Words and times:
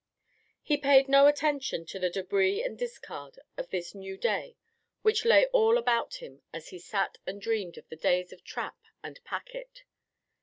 He 0.63 0.77
paid 0.77 1.07
no 1.07 1.27
attention 1.27 1.85
to 1.85 1.99
the 1.99 2.09
débris 2.09 2.65
and 2.65 2.75
discard 2.75 3.37
of 3.55 3.69
this 3.69 3.93
new 3.93 4.17
day 4.17 4.57
which 5.03 5.25
lay 5.25 5.45
all 5.53 5.77
about 5.77 6.15
him 6.15 6.41
as 6.51 6.69
he 6.69 6.79
sat 6.79 7.19
and 7.27 7.39
dreamed 7.39 7.77
of 7.77 7.87
the 7.89 7.95
days 7.97 8.33
of 8.33 8.43
trap 8.43 8.79
and 9.03 9.23
packet. 9.23 9.83